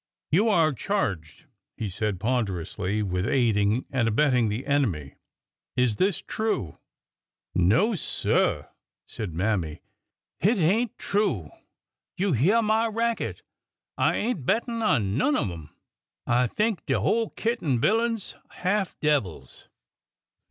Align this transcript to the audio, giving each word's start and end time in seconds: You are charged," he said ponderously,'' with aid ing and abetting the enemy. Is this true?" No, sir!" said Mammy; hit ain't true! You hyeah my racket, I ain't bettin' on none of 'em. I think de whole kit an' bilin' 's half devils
You 0.31 0.49
are 0.49 0.73
charged," 0.73 1.45
he 1.77 1.87
said 1.87 2.19
ponderously,'' 2.19 3.03
with 3.03 3.27
aid 3.27 3.55
ing 3.55 3.85
and 3.91 4.07
abetting 4.07 4.49
the 4.49 4.65
enemy. 4.65 5.13
Is 5.77 5.97
this 5.97 6.23
true?" 6.23 6.79
No, 7.53 7.93
sir!" 7.93 8.69
said 9.05 9.35
Mammy; 9.35 9.83
hit 10.39 10.57
ain't 10.57 10.97
true! 10.97 11.51
You 12.17 12.33
hyeah 12.33 12.63
my 12.63 12.87
racket, 12.87 13.43
I 13.95 14.15
ain't 14.15 14.43
bettin' 14.43 14.81
on 14.81 15.19
none 15.19 15.35
of 15.35 15.51
'em. 15.51 15.69
I 16.25 16.47
think 16.47 16.83
de 16.87 16.99
whole 16.99 17.29
kit 17.29 17.61
an' 17.61 17.77
bilin' 17.77 18.17
's 18.17 18.33
half 18.49 18.99
devils 19.01 19.67